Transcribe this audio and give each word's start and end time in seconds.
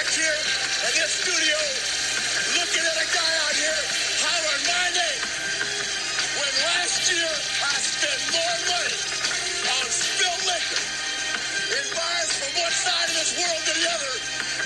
back 0.00 0.16
here 0.16 0.40
in 0.88 0.92
this 0.96 1.12
studio 1.12 1.56
looking 2.56 2.80
at 2.88 2.96
a 2.96 3.08
guy 3.12 3.32
out 3.44 3.52
here 3.52 3.80
hollering 4.24 4.64
my 4.64 4.86
name. 4.96 5.22
When 6.40 6.52
last 6.72 7.04
year 7.12 7.28
I 7.28 7.76
spent 7.84 8.20
more 8.32 8.56
money 8.64 8.96
on 9.76 9.84
spilled 9.92 10.40
liquor 10.48 10.80
in 11.76 11.84
bars 11.92 12.32
from 12.32 12.48
one 12.64 12.72
side 12.72 13.12
of 13.12 13.16
this 13.20 13.36
world 13.44 13.60
to 13.60 13.72
the 13.76 13.86
other 13.92 14.14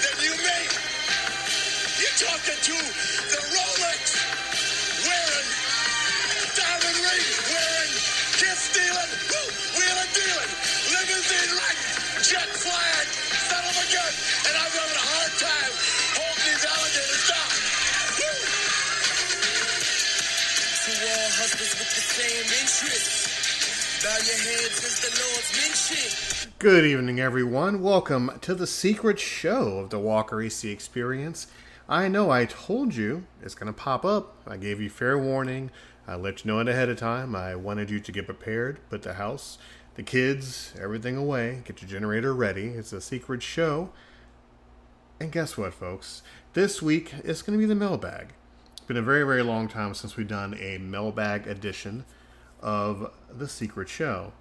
than 0.06 0.14
you 0.22 0.34
made. 0.38 0.70
You're 1.98 2.18
talking 2.30 2.60
to 2.70 2.76
the 3.34 3.40
Rolex 3.58 3.93
Good 26.58 26.86
evening, 26.86 27.20
everyone. 27.20 27.82
Welcome 27.82 28.38
to 28.40 28.54
the 28.54 28.66
secret 28.66 29.18
show 29.18 29.80
of 29.80 29.90
the 29.90 29.98
Walker 29.98 30.40
AC 30.40 30.70
Experience. 30.70 31.48
I 31.86 32.08
know 32.08 32.30
I 32.30 32.46
told 32.46 32.94
you 32.94 33.26
it's 33.42 33.54
going 33.54 33.66
to 33.66 33.78
pop 33.78 34.06
up. 34.06 34.36
I 34.46 34.56
gave 34.56 34.80
you 34.80 34.88
fair 34.88 35.18
warning. 35.18 35.70
I 36.08 36.14
let 36.14 36.42
you 36.42 36.50
know 36.50 36.60
it 36.60 36.68
ahead 36.68 36.88
of 36.88 36.96
time. 36.96 37.36
I 37.36 37.54
wanted 37.56 37.90
you 37.90 38.00
to 38.00 38.12
get 38.12 38.24
prepared, 38.24 38.80
put 38.88 39.02
the 39.02 39.14
house, 39.14 39.58
the 39.96 40.02
kids, 40.02 40.72
everything 40.80 41.14
away, 41.14 41.60
get 41.66 41.82
your 41.82 41.90
generator 41.90 42.32
ready. 42.32 42.68
It's 42.68 42.94
a 42.94 43.02
secret 43.02 43.42
show. 43.42 43.90
And 45.20 45.30
guess 45.30 45.58
what, 45.58 45.74
folks? 45.74 46.22
This 46.54 46.80
week 46.80 47.12
it's 47.22 47.42
going 47.42 47.58
to 47.58 47.62
be 47.62 47.68
the 47.68 47.74
mailbag. 47.74 48.28
Been 48.86 48.96
a 48.98 49.02
very, 49.02 49.24
very 49.24 49.42
long 49.42 49.68
time 49.68 49.94
since 49.94 50.16
we've 50.16 50.28
done 50.28 50.54
a 50.60 50.76
mailbag 50.78 51.46
edition 51.46 52.04
of 52.60 53.10
the 53.30 53.48
secret 53.48 53.88
show. 53.88 54.32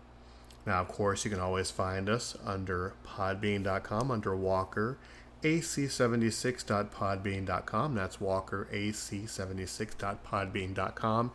Now, 0.66 0.82
of 0.82 0.90
course, 0.90 1.24
you 1.24 1.32
can 1.32 1.40
always 1.40 1.72
find 1.72 2.10
us 2.10 2.36
under 2.46 2.94
podbean.com 3.06 4.12
under 4.12 4.36
Walker 4.36 4.98
ac76.podbean.com. 5.44 7.96
That's 7.96 8.20
Walker 8.22 8.68
ac76.podbean.com. 8.72 11.32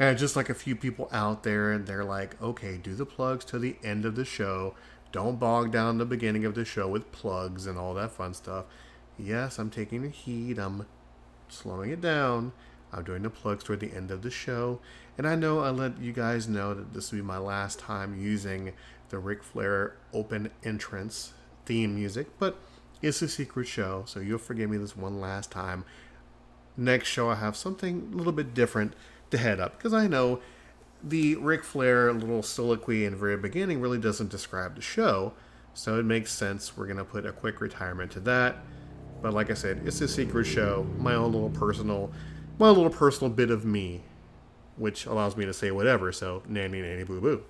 And 0.00 0.16
just 0.16 0.36
like 0.36 0.48
a 0.48 0.54
few 0.54 0.76
people 0.76 1.08
out 1.10 1.42
there, 1.42 1.72
and 1.72 1.84
they're 1.86 2.04
like, 2.04 2.40
okay, 2.40 2.76
do 2.76 2.94
the 2.94 3.04
plugs 3.04 3.44
to 3.46 3.58
the 3.58 3.74
end 3.82 4.04
of 4.04 4.14
the 4.14 4.24
show. 4.24 4.76
Don't 5.10 5.40
bog 5.40 5.72
down 5.72 5.98
the 5.98 6.04
beginning 6.04 6.44
of 6.44 6.54
the 6.54 6.64
show 6.64 6.86
with 6.86 7.10
plugs 7.10 7.66
and 7.66 7.76
all 7.76 7.94
that 7.94 8.12
fun 8.12 8.32
stuff. 8.34 8.66
Yes, 9.18 9.58
I'm 9.58 9.70
taking 9.70 10.08
heat. 10.10 10.56
I'm 10.58 10.86
slowing 11.52 11.90
it 11.90 12.00
down. 12.00 12.52
I'm 12.92 13.04
doing 13.04 13.22
the 13.22 13.30
plugs 13.30 13.64
toward 13.64 13.80
the 13.80 13.94
end 13.94 14.10
of 14.10 14.22
the 14.22 14.30
show. 14.30 14.80
And 15.16 15.26
I 15.26 15.34
know 15.34 15.60
I 15.60 15.70
let 15.70 15.98
you 15.98 16.12
guys 16.12 16.48
know 16.48 16.74
that 16.74 16.94
this 16.94 17.10
will 17.10 17.18
be 17.18 17.24
my 17.24 17.38
last 17.38 17.78
time 17.78 18.18
using 18.18 18.72
the 19.10 19.18
Ric 19.18 19.42
Flair 19.42 19.96
open 20.12 20.50
entrance 20.64 21.32
theme 21.66 21.94
music, 21.94 22.28
but 22.38 22.58
it's 23.02 23.22
a 23.22 23.28
secret 23.28 23.66
show, 23.66 24.04
so 24.06 24.20
you'll 24.20 24.38
forgive 24.38 24.70
me 24.70 24.76
this 24.76 24.96
one 24.96 25.20
last 25.20 25.50
time. 25.50 25.84
Next 26.76 27.08
show, 27.08 27.28
I 27.28 27.36
have 27.36 27.56
something 27.56 28.10
a 28.12 28.16
little 28.16 28.32
bit 28.32 28.54
different 28.54 28.94
to 29.30 29.38
head 29.38 29.60
up 29.60 29.76
because 29.76 29.92
I 29.92 30.06
know 30.06 30.40
the 31.02 31.36
Ric 31.36 31.64
Flair 31.64 32.12
little 32.12 32.42
soliloquy 32.42 33.04
in 33.04 33.12
the 33.12 33.18
very 33.18 33.36
beginning 33.36 33.80
really 33.80 33.98
doesn't 33.98 34.30
describe 34.30 34.76
the 34.76 34.82
show, 34.82 35.32
so 35.74 35.98
it 35.98 36.04
makes 36.04 36.32
sense. 36.32 36.76
We're 36.76 36.86
going 36.86 36.98
to 36.98 37.04
put 37.04 37.26
a 37.26 37.32
quick 37.32 37.60
retirement 37.60 38.12
to 38.12 38.20
that. 38.20 38.56
But 39.20 39.34
like 39.34 39.50
I 39.50 39.54
said, 39.54 39.82
it's 39.84 40.00
a 40.00 40.08
secret 40.08 40.44
show, 40.44 40.86
my 40.98 41.14
own 41.14 41.32
little 41.32 41.50
personal, 41.50 42.10
my 42.58 42.68
little 42.68 42.90
personal 42.90 43.30
bit 43.32 43.50
of 43.50 43.64
me, 43.64 44.02
which 44.76 45.06
allows 45.06 45.36
me 45.36 45.44
to 45.44 45.52
say 45.52 45.70
whatever. 45.70 46.12
So 46.12 46.42
nanny 46.48 46.80
nanny 46.80 47.04
boo 47.04 47.20
boo. 47.20 47.42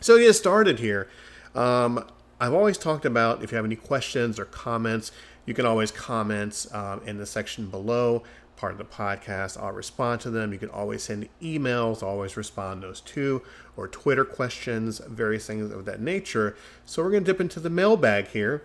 So 0.00 0.18
get 0.18 0.34
started 0.34 0.78
here, 0.78 1.08
um, 1.54 2.04
I've 2.38 2.52
always 2.52 2.76
talked 2.76 3.06
about 3.06 3.42
if 3.42 3.50
you 3.50 3.56
have 3.56 3.64
any 3.64 3.76
questions 3.76 4.38
or 4.38 4.44
comments, 4.44 5.10
you 5.46 5.54
can 5.54 5.64
always 5.64 5.90
comment 5.90 6.66
um, 6.72 7.00
in 7.06 7.16
the 7.16 7.24
section 7.24 7.68
below, 7.70 8.22
part 8.56 8.72
of 8.72 8.78
the 8.78 8.84
podcast. 8.84 9.60
I'll 9.62 9.72
respond 9.72 10.20
to 10.22 10.30
them. 10.30 10.52
You 10.52 10.58
can 10.58 10.68
always 10.68 11.04
send 11.04 11.28
emails, 11.40 12.02
I'll 12.02 12.10
always 12.10 12.36
respond 12.36 12.82
those 12.82 13.00
too, 13.00 13.42
or 13.76 13.88
Twitter 13.88 14.24
questions, 14.24 14.98
various 14.98 15.46
things 15.46 15.72
of 15.72 15.86
that 15.86 16.00
nature. 16.00 16.56
So 16.84 17.02
we're 17.02 17.10
going 17.10 17.24
to 17.24 17.32
dip 17.32 17.40
into 17.40 17.60
the 17.60 17.70
mailbag 17.70 18.28
here. 18.28 18.64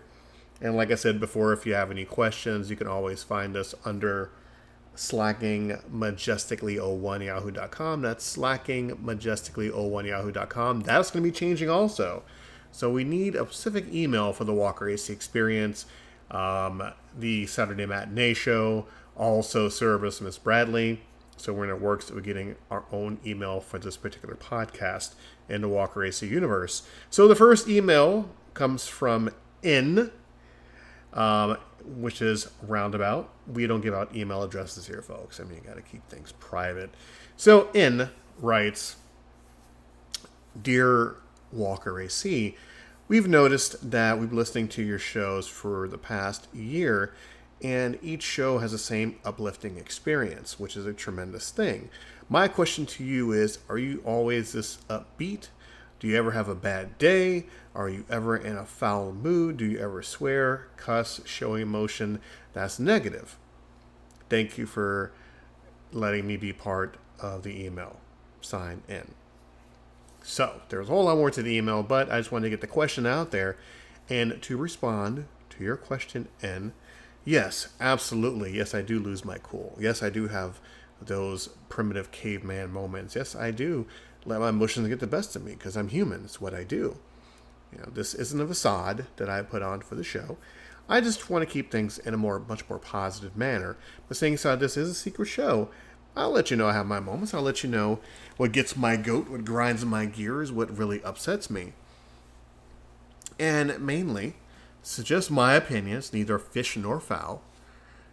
And 0.62 0.76
like 0.76 0.92
I 0.92 0.96
said 0.96 1.20
before, 1.20 1.54
if 1.54 1.66
you 1.66 1.74
have 1.74 1.92
any 1.92 2.06
questions, 2.06 2.70
you 2.70 2.76
can 2.76 2.88
always 2.88 3.24
find 3.24 3.58
us 3.58 3.74
under 3.84 4.32
slacking 4.94 5.78
majestically01 5.92 7.26
yahoo.com. 7.26 8.02
That's 8.02 8.24
slacking 8.24 8.92
majestically01 8.98 10.08
yahoo.com. 10.08 10.82
That's 10.82 11.12
going 11.12 11.24
to 11.24 11.30
be 11.30 11.36
changing 11.36 11.70
also. 11.70 12.24
So 12.72 12.90
we 12.90 13.04
need 13.04 13.36
a 13.36 13.46
specific 13.46 13.94
email 13.94 14.34
for 14.34 14.44
the 14.44 14.54
Walker 14.54 14.88
AC 14.88 15.12
experience. 15.12 15.86
Um, 16.30 16.94
the 17.18 17.46
Saturday 17.48 17.86
Matinee 17.86 18.34
Show 18.34 18.86
also 19.18 19.68
service 19.68 20.22
Miss 20.22 20.38
Bradley. 20.38 21.02
So 21.38 21.54
we're 21.54 21.64
in 21.64 21.70
the 21.72 21.76
works 21.76 22.10
of 22.10 22.24
getting 22.24 22.56
our 22.70 22.86
own 22.92 23.20
email 23.26 23.60
for 23.60 23.80
this 23.80 23.98
particular 23.98 24.36
podcast 24.36 25.16
in 25.50 25.62
the 25.62 25.68
Walker 25.68 26.04
AC 26.04 26.26
universe. 26.28 26.84
So 27.10 27.28
the 27.28 27.36
first 27.36 27.68
email 27.68 28.30
comes 28.54 28.88
from 28.88 29.32
N, 29.64 30.12
um, 31.14 31.58
which 31.84 32.22
is 32.22 32.50
roundabout. 32.62 33.30
We 33.48 33.68
don't 33.68 33.82
give 33.82 33.94
out 33.94 34.16
email 34.16 34.44
addresses 34.44 34.88
here, 34.88 35.02
folks. 35.02 35.40
I 35.40 35.44
mean, 35.44 35.62
you 35.64 35.70
got 35.70 35.76
to 35.76 35.82
keep 35.82 36.08
things 36.08 36.34
private. 36.34 36.92
So 37.38 37.70
in 37.74 38.10
writes, 38.40 38.98
Dear 40.62 41.16
Walker 41.52 42.00
AC, 42.00 42.56
we've 43.08 43.28
noticed 43.28 43.92
that 43.92 44.20
we've 44.20 44.30
been 44.30 44.38
listening 44.38 44.68
to 44.70 44.84
your 44.84 45.00
shows 45.00 45.48
for 45.48 45.88
the 45.88 45.98
past 45.98 46.54
year, 46.54 47.14
and 47.62 47.98
each 48.02 48.24
show 48.24 48.58
has 48.60 48.72
the 48.72 48.78
same 48.78 49.18
uplifting 49.24 49.78
experience, 49.78 50.60
which 50.60 50.76
is 50.76 50.86
a 50.86 50.94
tremendous 50.94 51.52
thing. 51.52 51.90
My 52.30 52.48
question 52.48 52.86
to 52.88 53.04
you 53.04 53.34
is 53.34 53.60
Are 53.70 53.78
you 53.78 54.02
always 54.06 54.54
this 54.54 54.78
upbeat? 54.90 55.50
Do 56.02 56.08
you 56.08 56.18
ever 56.18 56.32
have 56.32 56.50
a 56.50 56.56
bad 56.56 56.98
day? 56.98 57.46
Are 57.76 57.88
you 57.88 58.06
ever 58.10 58.36
in 58.36 58.58
a 58.58 58.66
foul 58.66 59.12
mood? 59.12 59.58
Do 59.58 59.66
you 59.66 59.78
ever 59.78 60.02
swear, 60.02 60.68
cuss, 60.76 61.22
show 61.26 61.54
emotion 61.54 62.20
that's 62.54 62.80
negative? 62.80 63.38
Thank 64.28 64.58
you 64.58 64.66
for 64.66 65.12
letting 65.92 66.26
me 66.26 66.38
be 66.38 66.54
part 66.54 66.98
of 67.20 67.44
the 67.44 67.64
email. 67.64 68.00
Sign 68.42 68.82
in. 68.90 69.12
So 70.24 70.62
there's 70.70 70.90
a 70.90 70.92
whole 70.92 71.04
lot 71.04 71.18
more 71.18 71.30
to 71.30 71.44
the 71.44 71.56
email, 71.56 71.84
but 71.84 72.12
I 72.12 72.18
just 72.18 72.32
wanted 72.32 72.46
to 72.46 72.50
get 72.50 72.62
the 72.62 72.68
question 72.68 73.06
out 73.06 73.30
there. 73.30 73.56
And 74.10 74.42
to 74.42 74.58
respond 74.58 75.28
to 75.52 75.64
your 75.64 75.78
question, 75.78 76.30
N, 76.42 76.74
yes, 77.24 77.68
absolutely. 77.80 78.58
Yes, 78.58 78.74
I 78.74 78.82
do 78.82 79.00
lose 79.00 79.24
my 79.24 79.38
cool. 79.38 79.78
Yes, 79.80 80.02
I 80.02 80.10
do 80.10 80.30
have 80.30 80.60
those 81.00 81.50
primitive 81.70 82.12
caveman 82.12 82.72
moments. 82.72 83.16
Yes, 83.16 83.36
I 83.36 83.52
do 83.52 83.86
let 84.26 84.40
my 84.40 84.50
emotions 84.50 84.88
get 84.88 85.00
the 85.00 85.08
best 85.08 85.36
of 85.36 85.44
me 85.44 85.54
because 85.54 85.76
I'm 85.76 85.90
human. 85.90 86.24
It's 86.26 86.42
what 86.42 86.54
I 86.54 86.64
do. 86.64 86.98
You 87.72 87.80
know, 87.80 87.90
this 87.94 88.14
isn't 88.14 88.42
a 88.42 88.48
facade 88.48 89.08
that 89.18 89.30
I 89.30 89.42
put 89.42 89.62
on 89.62 89.82
for 89.82 89.96
the 89.96 90.04
show. 90.04 90.38
I 90.90 91.00
just 91.00 91.30
want 91.30 91.48
to 91.48 91.52
keep 91.52 91.72
things 91.72 91.98
in 92.00 92.14
a 92.14 92.18
more, 92.18 92.40
much 92.40 92.68
more 92.70 92.80
positive 92.80 93.38
manner. 93.38 93.78
But 94.08 94.18
saying 94.18 94.34
aside, 94.34 94.59
this 94.59 94.76
is 94.76 94.90
a 94.90 94.94
secret 94.94 95.28
show. 95.28 95.70
I'll 96.16 96.32
let 96.32 96.52
you 96.52 96.58
know 96.58 96.68
I 96.68 96.74
have 96.74 96.86
my 96.86 97.00
moments. 97.00 97.34
I'll 97.34 97.42
let 97.42 97.64
you 97.64 97.70
know 97.70 98.00
what 98.36 98.52
gets 98.52 98.76
my 98.76 98.98
goat, 98.98 99.30
what 99.30 99.46
grinds 99.46 99.86
my 99.86 100.06
gears, 100.06 100.52
what 100.52 100.78
really 100.78 101.02
upsets 101.03 101.50
me. 101.50 101.74
And 103.40 103.79
mainly, 103.79 104.35
is 104.84 104.97
just 105.03 105.32
my 105.32 105.53
opinions, 105.53 106.12
neither 106.12 106.38
fish 106.38 106.76
nor 106.76 107.00
fowl. 107.00 107.41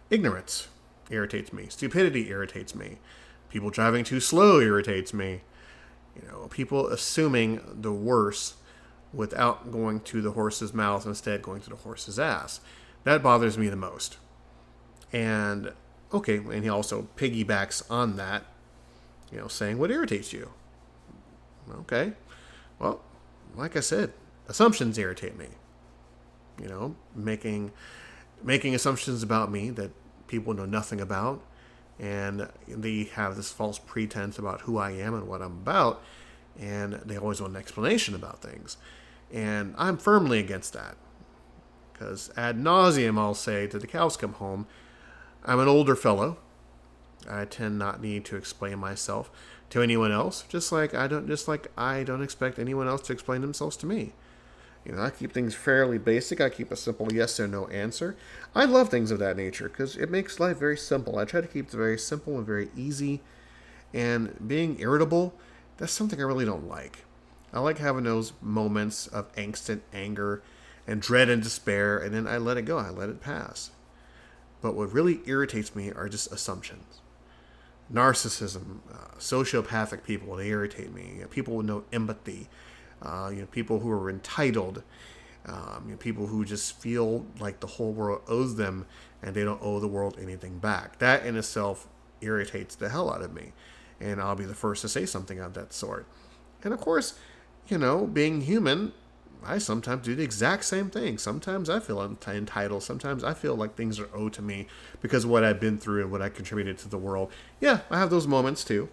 Ignorance 0.09 0.69
irritates 1.09 1.51
me. 1.51 1.67
Stupidity 1.69 2.29
irritates 2.29 2.73
me. 2.73 2.99
People 3.49 3.69
driving 3.69 4.03
too 4.03 4.19
slow 4.19 4.59
irritates 4.59 5.13
me. 5.13 5.41
You 6.21 6.27
know, 6.27 6.47
people 6.49 6.87
assuming 6.87 7.61
the 7.81 7.91
worst 7.93 8.55
without 9.13 9.71
going 9.71 10.01
to 10.01 10.21
the 10.21 10.31
horse's 10.31 10.73
mouth, 10.73 11.05
instead 11.05 11.41
going 11.41 11.61
to 11.61 11.69
the 11.69 11.75
horse's 11.77 12.19
ass. 12.19 12.59
That 13.03 13.23
bothers 13.23 13.57
me 13.57 13.69
the 13.69 13.75
most. 13.75 14.17
And 15.11 15.71
okay, 16.13 16.37
and 16.37 16.63
he 16.63 16.69
also 16.69 17.07
piggybacks 17.15 17.89
on 17.89 18.17
that, 18.17 18.43
you 19.31 19.39
know, 19.39 19.47
saying 19.47 19.77
what 19.79 19.91
irritates 19.91 20.33
you. 20.33 20.51
Okay, 21.71 22.13
well, 22.77 23.01
like 23.55 23.75
I 23.75 23.79
said, 23.79 24.13
assumptions 24.47 24.97
irritate 24.97 25.37
me. 25.37 25.47
You 26.61 26.67
know, 26.67 26.95
making 27.15 27.71
making 28.43 28.75
assumptions 28.75 29.23
about 29.23 29.51
me 29.51 29.69
that 29.71 29.91
people 30.27 30.53
know 30.53 30.65
nothing 30.65 31.01
about, 31.01 31.41
and 31.99 32.49
they 32.67 33.03
have 33.13 33.35
this 33.35 33.51
false 33.51 33.79
pretense 33.79 34.39
about 34.39 34.61
who 34.61 34.77
I 34.77 34.91
am 34.91 35.13
and 35.13 35.27
what 35.27 35.41
I'm 35.41 35.53
about, 35.53 36.01
and 36.59 36.93
they 37.05 37.17
always 37.17 37.41
want 37.41 37.53
an 37.53 37.59
explanation 37.59 38.15
about 38.15 38.41
things. 38.41 38.77
And 39.31 39.75
I'm 39.77 39.97
firmly 39.97 40.39
against 40.39 40.73
that 40.73 40.95
Because 41.93 42.31
ad 42.35 42.57
nauseum, 42.57 43.19
I'll 43.19 43.33
say, 43.35 43.67
to 43.67 43.77
the 43.77 43.87
cows 43.87 44.17
come 44.17 44.33
home, 44.33 44.65
I'm 45.45 45.59
an 45.59 45.67
older 45.67 45.95
fellow. 45.95 46.37
I 47.29 47.45
tend 47.45 47.77
not 47.77 48.01
need 48.01 48.25
to 48.25 48.37
explain 48.37 48.79
myself 48.79 49.29
to 49.69 49.81
anyone 49.81 50.11
else, 50.11 50.45
just 50.49 50.71
like 50.71 50.93
I 50.93 51.07
don't 51.07 51.27
just 51.27 51.47
like 51.47 51.71
I 51.77 52.03
don't 52.03 52.23
expect 52.23 52.57
anyone 52.59 52.87
else 52.87 53.01
to 53.03 53.13
explain 53.13 53.41
themselves 53.41 53.77
to 53.77 53.85
me. 53.85 54.13
You 54.89 54.95
know, 54.95 55.03
I 55.03 55.11
keep 55.11 55.31
things 55.31 55.53
fairly 55.53 55.99
basic. 55.99 56.41
I 56.41 56.49
keep 56.49 56.71
a 56.71 56.75
simple 56.75 57.13
yes 57.13 57.39
or 57.39 57.47
no 57.47 57.67
answer. 57.67 58.15
I 58.55 58.65
love 58.65 58.89
things 58.89 59.11
of 59.11 59.19
that 59.19 59.37
nature 59.37 59.69
because 59.69 59.95
it 59.95 60.09
makes 60.09 60.39
life 60.39 60.57
very 60.57 60.77
simple. 60.77 61.19
I 61.19 61.25
try 61.25 61.41
to 61.41 61.47
keep 61.47 61.67
it 61.67 61.71
very 61.71 61.99
simple 61.99 62.37
and 62.37 62.45
very 62.45 62.71
easy. 62.75 63.21
And 63.93 64.35
being 64.47 64.79
irritable, 64.79 65.35
that's 65.77 65.91
something 65.91 66.19
I 66.19 66.23
really 66.23 66.43
don't 66.43 66.67
like. 66.67 67.05
I 67.53 67.59
like 67.59 67.77
having 67.77 68.05
those 68.05 68.33
moments 68.41 69.05
of 69.05 69.31
angst 69.35 69.69
and 69.69 69.83
anger 69.93 70.41
and 70.87 70.99
dread 71.03 71.29
and 71.29 71.43
despair, 71.43 71.99
and 71.99 72.11
then 72.11 72.25
I 72.25 72.37
let 72.37 72.57
it 72.57 72.63
go. 72.63 72.79
I 72.79 72.89
let 72.89 73.09
it 73.09 73.21
pass. 73.21 73.69
But 74.59 74.73
what 74.73 74.91
really 74.91 75.19
irritates 75.27 75.75
me 75.75 75.91
are 75.91 76.09
just 76.09 76.31
assumptions. 76.31 77.01
Narcissism, 77.93 78.79
uh, 78.91 79.17
sociopathic 79.19 80.01
people, 80.03 80.35
they 80.35 80.47
irritate 80.47 80.91
me. 80.91 81.21
People 81.29 81.57
with 81.57 81.67
no 81.67 81.83
empathy, 81.93 82.49
uh, 83.01 83.29
you 83.33 83.41
know, 83.41 83.47
people 83.47 83.79
who 83.79 83.91
are 83.91 84.09
entitled, 84.09 84.83
um, 85.45 85.83
you 85.85 85.91
know, 85.91 85.97
people 85.97 86.27
who 86.27 86.45
just 86.45 86.79
feel 86.79 87.25
like 87.39 87.59
the 87.59 87.67
whole 87.67 87.91
world 87.91 88.21
owes 88.27 88.55
them 88.55 88.85
and 89.21 89.35
they 89.35 89.43
don't 89.43 89.61
owe 89.61 89.79
the 89.79 89.87
world 89.87 90.17
anything 90.21 90.59
back. 90.59 90.99
That 90.99 91.25
in 91.25 91.35
itself 91.35 91.87
irritates 92.21 92.75
the 92.75 92.89
hell 92.89 93.11
out 93.11 93.21
of 93.21 93.33
me. 93.33 93.53
And 93.99 94.21
I'll 94.21 94.35
be 94.35 94.45
the 94.45 94.55
first 94.55 94.81
to 94.83 94.89
say 94.89 95.05
something 95.05 95.39
of 95.39 95.53
that 95.53 95.73
sort. 95.73 96.05
And 96.63 96.73
of 96.73 96.79
course, 96.79 97.17
you 97.67 97.77
know, 97.77 98.05
being 98.05 98.41
human, 98.41 98.93
I 99.45 99.57
sometimes 99.57 100.05
do 100.05 100.15
the 100.15 100.23
exact 100.23 100.65
same 100.65 100.89
thing. 100.89 101.17
Sometimes 101.17 101.69
I 101.69 101.79
feel 101.79 102.01
entitled. 102.27 102.83
Sometimes 102.83 103.23
I 103.23 103.33
feel 103.33 103.55
like 103.55 103.75
things 103.75 103.99
are 103.99 104.09
owed 104.13 104.33
to 104.33 104.41
me 104.41 104.67
because 105.01 105.23
of 105.23 105.29
what 105.29 105.43
I've 105.43 105.59
been 105.59 105.77
through 105.77 106.01
and 106.03 106.11
what 106.11 106.21
I 106.21 106.29
contributed 106.29 106.77
to 106.79 106.89
the 106.89 106.97
world. 106.97 107.31
Yeah, 107.61 107.81
I 107.89 107.99
have 107.99 108.09
those 108.09 108.27
moments 108.27 108.63
too. 108.63 108.89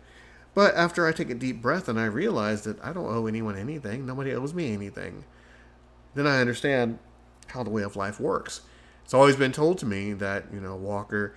But 0.57 0.75
after 0.75 1.07
I 1.07 1.13
take 1.13 1.29
a 1.29 1.35
deep 1.35 1.61
breath 1.61 1.87
and 1.87 2.01
I 2.01 2.07
realize 2.07 2.63
that 2.63 2.83
I 2.83 2.95
don't 2.95 3.15
owe 3.15 3.27
anyone 3.27 3.59
anything, 3.59 4.07
nobody 4.07 4.33
owes 4.33 4.55
me 4.55 4.73
anything, 4.73 5.27
then 6.15 6.27
I 6.27 6.41
understand 6.41 6.99
how 7.49 7.63
the 7.63 7.69
way 7.69 7.83
of 7.83 7.95
life 7.95 8.19
works. 8.19 8.63
It's 9.05 9.13
always 9.13 9.37
been 9.37 9.53
told 9.53 9.77
to 9.79 9.87
me 9.87 10.15
that, 10.15 10.47
you 10.51 10.59
know, 10.59 10.75
Walker, 10.75 11.35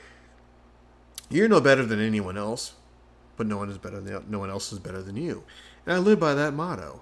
you're 1.29 1.49
no 1.49 1.59
better 1.59 1.85
than 1.85 1.99
anyone 1.99 2.37
else, 2.37 2.75
but 3.35 3.45
no 3.45 3.57
one 3.57 3.69
is 3.69 3.77
better 3.77 3.99
than 3.99 4.23
no 4.29 4.39
one 4.39 4.49
else 4.49 4.71
is 4.71 4.79
better 4.79 5.01
than 5.01 5.17
you. 5.17 5.43
And 5.85 5.93
I 5.93 5.99
live 5.99 6.21
by 6.21 6.33
that 6.33 6.53
motto. 6.53 7.01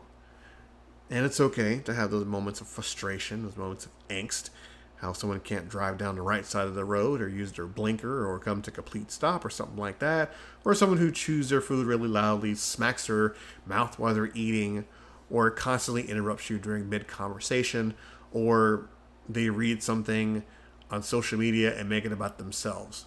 And 1.12 1.24
it's 1.24 1.40
okay 1.40 1.82
to 1.86 1.94
have 1.94 2.10
those 2.10 2.26
moments 2.26 2.62
of 2.62 2.68
frustration, 2.68 3.44
those 3.44 3.58
moments 3.58 3.86
of 3.86 3.92
angst, 4.10 4.50
how 4.98 5.14
someone 5.14 5.40
can't 5.40 5.70
drive 5.70 5.98
down 5.98 6.16
the 6.16 6.22
right 6.22 6.46
side 6.46 6.66
of 6.66 6.76
the 6.76 6.86
road 6.86 7.22
or 7.22 7.30
use 7.30 7.52
their 7.52 7.68
blinker 7.68 8.28
or 8.28 8.40
come 8.40 8.62
to 8.64 8.72
complete 8.72 9.12
stop 9.12 9.46
or 9.46 9.50
something 9.50 9.78
like 9.78 10.00
that, 10.00 10.32
or 10.66 10.74
someone 10.74 10.98
who 10.98 11.12
chews 11.12 11.50
their 11.50 11.62
food 11.62 11.86
really 11.86 12.08
loudly, 12.08 12.56
smacks 12.56 13.08
their 13.08 13.36
mouth 13.66 14.00
while 14.00 14.14
they're 14.14 14.32
eating, 14.34 14.86
or 15.30 15.52
constantly 15.52 16.04
interrupts 16.04 16.50
you 16.50 16.58
during 16.58 16.90
mid 16.90 17.08
conversation, 17.08 17.94
or 18.32 18.90
they 19.30 19.50
read 19.50 19.84
something 19.84 20.44
on 20.90 21.04
social 21.04 21.38
media 21.38 21.78
and 21.78 21.90
make 21.90 22.06
it 22.06 22.12
about 22.12 22.38
themselves. 22.38 23.06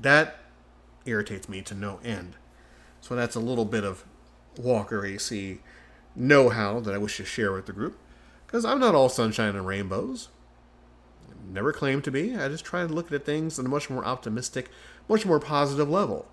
That 0.00 0.36
irritates 1.04 1.48
me 1.48 1.62
to 1.62 1.74
no 1.74 1.98
end. 2.04 2.36
So 3.00 3.16
that's 3.16 3.34
a 3.34 3.40
little 3.40 3.64
bit 3.64 3.84
of 3.84 4.04
Walker 4.58 5.04
AC 5.04 5.60
know 6.14 6.48
how 6.48 6.80
that 6.80 6.94
I 6.94 6.98
wish 6.98 7.16
to 7.16 7.24
share 7.24 7.52
with 7.52 7.66
the 7.66 7.72
group. 7.72 7.96
Because 8.46 8.64
I'm 8.64 8.80
not 8.80 8.94
all 8.94 9.08
sunshine 9.08 9.56
and 9.56 9.66
rainbows. 9.66 10.28
Never 11.50 11.72
claim 11.72 12.02
to 12.02 12.10
be. 12.10 12.36
I 12.36 12.48
just 12.48 12.64
try 12.64 12.86
to 12.86 12.92
look 12.92 13.10
at 13.10 13.24
things 13.24 13.58
on 13.58 13.66
a 13.66 13.68
much 13.68 13.88
more 13.88 14.04
optimistic, 14.04 14.68
much 15.08 15.24
more 15.24 15.40
positive 15.40 15.88
level. 15.88 16.26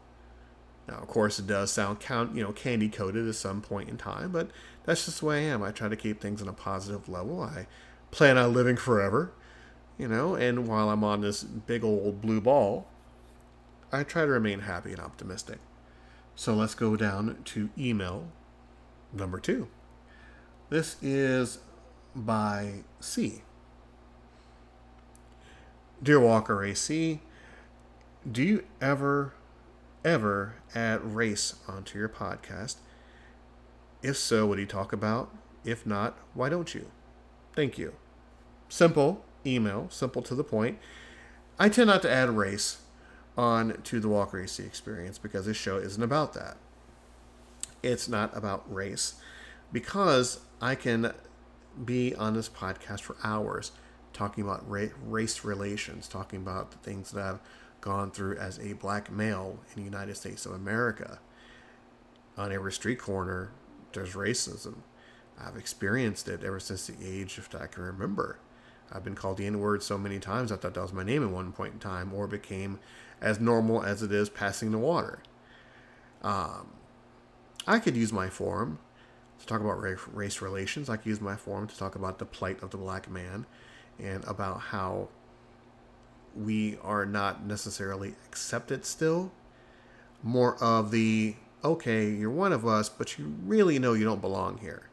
Now, 0.88 0.98
of 0.98 1.08
course, 1.08 1.40
it 1.40 1.48
does 1.48 1.72
sound 1.72 2.00
count, 2.00 2.36
you 2.36 2.44
know, 2.44 2.52
candy 2.52 2.90
coated 2.90 3.28
at 3.28 3.36
some 3.36 3.62
point 3.62 3.90
in 3.90 3.98
time, 3.98 4.32
but 4.32 4.52
that's 4.84 5.06
just 5.06 5.22
the 5.22 5.26
way 5.26 5.48
I 5.48 5.54
am. 5.54 5.64
I 5.64 5.72
try 5.72 5.88
to 5.88 5.96
keep 5.96 6.22
things 6.22 6.42
on 6.42 6.48
a 6.48 6.54
positive 6.54 7.10
level. 7.10 7.42
I 7.42 7.66
plan 8.12 8.38
on 8.38 8.54
living 8.54 8.76
forever, 8.76 9.32
you 9.98 10.08
know, 10.08 10.36
and 10.36 10.68
while 10.68 10.90
I'm 10.90 11.04
on 11.04 11.22
this 11.22 11.44
big 11.44 11.84
old 11.84 12.22
blue 12.22 12.42
ball, 12.42 12.88
I 13.92 14.04
try 14.04 14.26
to 14.26 14.32
remain 14.32 14.60
happy 14.60 14.92
and 14.92 15.00
optimistic. 15.00 15.60
So 16.36 16.54
let's 16.54 16.76
go 16.76 16.96
down 16.96 17.38
to 17.46 17.70
email 17.78 18.28
number 19.14 19.40
two. 19.40 19.70
This 20.70 20.98
is 21.02 21.60
by 22.14 22.84
C. 23.00 23.44
Dear 26.06 26.20
Walker 26.20 26.64
AC, 26.64 27.20
do 28.32 28.44
you 28.44 28.64
ever, 28.80 29.34
ever 30.04 30.54
add 30.76 31.04
race 31.04 31.56
onto 31.68 31.98
your 31.98 32.10
podcast? 32.10 32.76
If 34.04 34.16
so, 34.16 34.46
what 34.46 34.58
do 34.58 34.62
you 34.62 34.68
talk 34.68 34.94
about? 34.94 35.36
If 35.64 35.84
not, 35.84 36.16
why 36.36 36.50
don't 36.50 36.76
you? 36.76 36.92
Thank 37.56 37.80
you. 37.80 37.94
Simple 38.70 39.26
email, 39.48 39.88
simple 39.90 40.22
to 40.22 40.36
the 40.36 40.44
point. 40.44 40.78
I 41.58 41.70
tend 41.70 41.88
not 41.88 42.04
to 42.04 42.12
add 42.12 42.30
race 42.30 42.84
on 43.36 43.82
to 43.86 44.00
the 44.00 44.08
Walker 44.08 44.40
AC 44.40 44.62
experience 44.62 45.18
because 45.18 45.48
this 45.48 45.58
show 45.58 45.78
isn't 45.78 46.04
about 46.04 46.34
that. 46.34 46.58
It's 47.82 48.08
not 48.08 48.30
about 48.38 48.72
race 48.72 49.16
because 49.74 50.42
I 50.62 50.76
can 50.76 51.16
be 51.84 52.14
on 52.14 52.36
this 52.36 52.48
podcast 52.48 53.00
for 53.02 53.16
hours 53.24 53.72
talking 54.16 54.44
about 54.44 54.64
race 54.68 55.44
relations, 55.44 56.08
talking 56.08 56.42
about 56.42 56.72
the 56.72 56.78
things 56.78 57.12
that 57.12 57.24
I've 57.24 57.40
gone 57.82 58.10
through 58.10 58.38
as 58.38 58.58
a 58.60 58.74
black 58.74 59.12
male 59.12 59.60
in 59.70 59.84
the 59.84 59.86
United 59.86 60.16
States 60.16 60.46
of 60.46 60.54
America. 60.54 61.20
On 62.38 62.52
every 62.52 62.72
street 62.72 62.98
corner, 62.98 63.52
there's 63.94 64.14
racism. 64.14 64.78
I've 65.40 65.58
experienced 65.58 66.28
it 66.28 66.44
ever 66.44 66.60
since 66.60 66.88
the 66.88 66.96
age 67.06 67.36
that 67.36 67.62
I 67.62 67.68
can 67.68 67.84
remember. 67.84 68.40
I've 68.92 69.04
been 69.04 69.16
called 69.16 69.38
the 69.38 69.46
N 69.46 69.60
word 69.60 69.84
so 69.84 69.98
many 69.98 70.20
times 70.20 70.52
I 70.52 70.56
thought 70.56 70.74
that 70.76 70.82
was 70.82 70.94
my 70.94 71.04
name 71.04 71.24
at 71.24 71.30
one 71.30 71.52
point 71.52 71.74
in 71.74 71.80
time, 71.80 72.14
or 72.14 72.28
became 72.28 72.80
as 73.22 73.40
normal 73.40 73.84
as 73.84 74.02
it 74.02 74.12
is 74.12 74.30
passing 74.30 74.72
the 74.72 74.78
water. 74.78 75.20
Um, 76.22 76.72
I 77.68 77.80
could 77.80 77.96
use 77.98 78.14
my 78.14 78.30
forum 78.30 78.80
to 79.40 79.46
talk 79.46 79.60
about 79.60 79.82
race 80.14 80.42
relations. 80.42 80.90
I 80.90 80.98
could 80.98 81.08
use 81.08 81.22
my 81.22 81.36
forum 81.36 81.68
to 81.68 81.78
talk 81.78 81.96
about 81.96 82.20
the 82.20 82.26
plight 82.26 82.64
of 82.64 82.70
the 82.70 82.78
black 82.78 83.10
man 83.10 83.46
and 84.02 84.24
about 84.26 84.60
how 84.60 85.08
we 86.36 86.78
are 86.84 87.06
not 87.06 87.46
necessarily 87.46 88.16
accepted 88.28 88.86
still. 88.86 89.32
More 90.22 90.62
of 90.62 90.92
the, 90.92 91.36
okay, 91.64 92.10
you're 92.10 92.30
one 92.30 92.52
of 92.52 92.66
us, 92.66 92.90
but 92.90 93.18
you 93.18 93.36
really 93.46 93.80
know 93.80 93.94
you 93.94 94.06
don't 94.06 94.22
belong 94.22 94.58
here. 94.58 94.90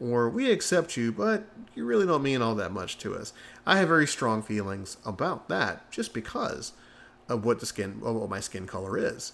Or 0.00 0.28
we 0.28 0.50
accept 0.52 0.96
you, 0.96 1.10
but 1.10 1.44
you 1.74 1.84
really 1.84 2.06
don't 2.06 2.22
mean 2.22 2.42
all 2.42 2.54
that 2.56 2.72
much 2.72 2.98
to 2.98 3.14
us. 3.14 3.32
I 3.66 3.78
have 3.78 3.88
very 3.88 4.06
strong 4.06 4.42
feelings 4.42 4.96
about 5.04 5.48
that 5.48 5.90
just 5.90 6.14
because 6.14 6.72
of 7.28 7.44
what 7.44 7.60
the 7.60 7.66
skin, 7.66 8.00
of 8.04 8.14
what 8.16 8.30
my 8.30 8.40
skin 8.40 8.66
color 8.66 8.96
is. 8.96 9.32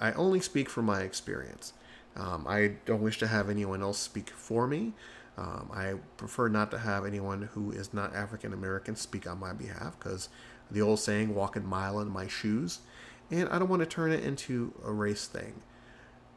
I 0.00 0.12
only 0.12 0.40
speak 0.40 0.68
from 0.68 0.86
my 0.86 1.02
experience. 1.02 1.72
Um, 2.16 2.46
I 2.48 2.72
don't 2.84 3.02
wish 3.02 3.18
to 3.18 3.26
have 3.26 3.48
anyone 3.48 3.82
else 3.82 3.98
speak 3.98 4.30
for 4.30 4.66
me. 4.66 4.92
Um, 5.38 5.70
I 5.72 5.94
prefer 6.16 6.48
not 6.48 6.70
to 6.72 6.78
have 6.78 7.06
anyone 7.06 7.48
who 7.54 7.72
is 7.72 7.94
not 7.94 8.14
African 8.14 8.52
American 8.52 8.96
speak 8.96 9.26
on 9.26 9.40
my 9.40 9.52
behalf 9.52 9.98
because 9.98 10.28
the 10.70 10.82
old 10.82 11.00
saying, 11.00 11.34
walk 11.34 11.56
a 11.56 11.60
mile 11.60 12.00
in 12.00 12.08
my 12.08 12.26
shoes. 12.26 12.80
And 13.30 13.48
I 13.48 13.58
don't 13.58 13.68
want 13.68 13.80
to 13.80 13.86
turn 13.86 14.12
it 14.12 14.24
into 14.24 14.74
a 14.84 14.92
race 14.92 15.26
thing. 15.26 15.62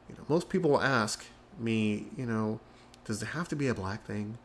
You 0.08 0.16
know, 0.16 0.24
most 0.30 0.50
people 0.50 0.72
will 0.72 0.82
ask 0.82 1.26
me, 1.60 2.08
you 2.18 2.26
know, 2.26 2.60
does 3.06 3.22
it 3.22 3.28
have 3.28 3.48
to 3.50 3.56
be 3.56 3.68
a 3.68 3.74
black 3.74 4.06
thing? 4.06 4.38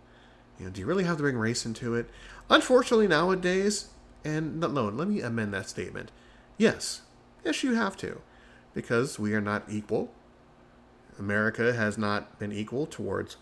You 0.59 0.66
know, 0.66 0.71
do 0.73 0.80
you 0.80 0.87
really 0.87 1.04
have 1.04 1.16
to 1.16 1.23
bring 1.23 1.37
race 1.37 1.64
into 1.64 1.95
it? 1.95 2.11
Unfortunately, 2.49 3.09
nowadays, 3.09 3.88
and 4.25 4.61
no, 4.61 4.66
no 4.66 4.88
let 4.88 5.09
me 5.09 5.21
amend 5.21 5.54
that 5.54 5.69
statement. 5.69 6.11
Yes, 6.59 7.02
yes, 7.45 7.62
you 7.62 7.75
have 7.75 7.97
to, 7.99 8.21
because 8.75 9.19
we 9.19 9.33
are 9.33 9.40
not 9.40 9.64
equal. 9.71 10.12
America 11.19 11.73
has 11.73 11.97
not 11.97 12.38
been 12.38 12.52
equal 12.52 12.87
towards 12.87 13.37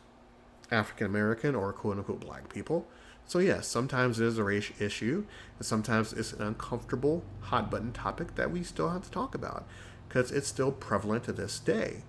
African 0.71 1.07
American 1.07 1.55
or 1.55 1.73
quote 1.73 1.99
unquote 1.99 2.21
black 2.21 2.53
people. 2.53 2.87
So, 3.27 3.41
yes, 3.41 3.67
sometimes 3.67 4.19
it 4.19 4.27
is 4.27 4.39
a 4.39 4.45
race 4.45 4.73
issue, 4.81 5.27
and 5.59 5.67
sometimes 5.67 6.15
it's 6.15 6.33
an 6.33 6.41
uncomfortable, 6.41 7.25
hot 7.41 7.71
button 7.71 7.93
topic 7.93 8.37
that 8.37 8.51
we 8.51 8.63
still 8.63 8.89
have 8.89 9.03
to 9.03 9.11
talk 9.11 9.35
about 9.35 9.67
because 10.09 10.31
it's 10.31 10.49
still 10.49 10.73
prevalent 10.73 11.25
to 11.25 11.33
this 11.33 11.59
day. 11.59 12.05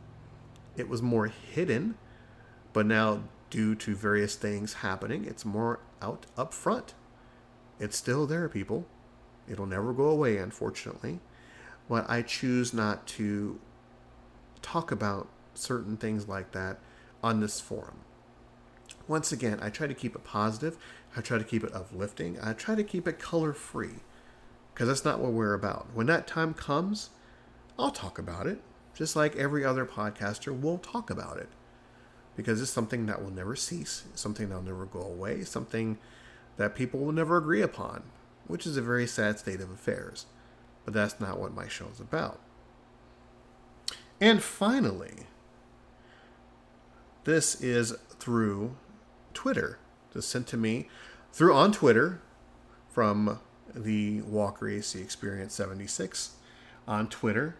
It 0.78 0.88
was 0.88 1.01
more 1.01 1.28
hidden, 1.28 1.96
but 2.72 2.86
now, 2.86 3.24
due 3.50 3.75
to 3.75 3.96
various 3.96 4.36
things 4.36 4.75
happening, 4.75 5.25
it's 5.25 5.44
more 5.44 5.82
out 6.01 6.25
up 6.38 6.54
front. 6.54 6.94
It's 7.80 7.98
still 7.98 8.25
there, 8.25 8.48
people. 8.48 8.86
It'll 9.50 9.66
never 9.66 9.92
go 9.92 10.06
away, 10.06 10.38
unfortunately. 10.38 11.20
But 11.89 12.10
I 12.10 12.22
choose 12.22 12.74
not 12.74 13.08
to 13.08 13.60
talk 14.62 14.92
about 14.92 15.28
certain 15.54 15.98
things 15.98 16.28
like 16.28 16.51
that 16.51 16.80
on 17.22 17.42
this 17.42 17.60
forum. 17.60 18.00
Once 19.08 19.31
again, 19.31 19.60
I 19.62 19.69
try 19.69 19.88
to 19.88 19.93
keep 19.93 20.15
it 20.15 20.24
positive. 20.24 20.77
I 21.15 21.22
try 21.22 21.38
to 21.38 21.43
keep 21.43 21.63
it 21.63 21.74
uplifting. 21.74 22.38
I 22.41 22.53
try 22.53 22.75
to 22.75 22.84
keep 22.84 23.08
it 23.08 23.19
color 23.19 23.53
free 23.53 24.01
because 24.74 24.88
that's 24.88 25.05
not 25.05 25.19
what 25.19 25.34
we're 25.34 25.53
about. 25.53 25.88
When 25.93 26.08
that 26.08 26.27
time 26.27 26.53
comes, 26.53 27.10
I'll 27.77 27.91
talk 27.91 28.19
about 28.19 28.48
it, 28.48 28.62
just 28.93 29.15
like 29.15 29.36
every 29.36 29.65
other 29.65 29.86
podcaster 29.86 30.58
will 30.58 30.77
talk 30.77 31.10
about 31.10 31.38
it 31.38 31.50
because 32.36 32.62
it's 32.62 32.72
something 32.72 33.05
that 33.05 33.22
will 33.22 33.31
never 33.31 33.55
cease, 33.55 34.05
something 34.15 34.50
that 34.50 34.55
will 34.55 34.62
never 34.62 34.86
go 34.86 35.01
away, 35.01 35.43
something 35.43 35.98
that 36.58 36.75
people 36.75 37.00
will 37.00 37.12
never 37.12 37.38
agree 37.38 37.62
upon, 37.62 38.03
which 38.48 38.65
is 38.65 38.77
a 38.77 38.81
very 38.81 39.08
sad 39.08 39.39
state 39.39 39.60
of 39.60 39.69
affairs. 39.69 40.25
But 40.86 40.93
that's 40.93 41.19
not 41.19 41.39
what 41.39 41.53
my 41.53 41.67
show 41.67 41.88
is 41.91 42.00
about. 42.00 42.39
And 44.22 44.41
finally, 44.41 45.27
this 47.30 47.62
is 47.62 47.96
through 48.18 48.76
Twitter. 49.36 49.78
Just 50.12 50.30
sent 50.30 50.48
to 50.48 50.58
me 50.58 50.90
through 51.32 51.54
on 51.54 51.72
Twitter 51.72 52.22
from 52.90 53.40
the 53.76 54.22
Walker 54.22 54.68
AC 54.68 55.00
Experience 55.00 55.54
76 55.54 56.32
on 56.88 57.08
Twitter. 57.08 57.56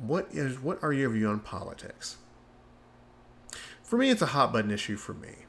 What 0.00 0.28
is 0.30 0.60
what 0.60 0.80
are 0.80 0.92
your 0.92 1.10
view 1.10 1.28
on 1.28 1.40
politics? 1.40 2.18
For 3.82 3.98
me, 3.98 4.10
it's 4.10 4.22
a 4.22 4.26
hot 4.26 4.52
button 4.52 4.70
issue 4.70 4.96
for 4.96 5.12
me 5.12 5.46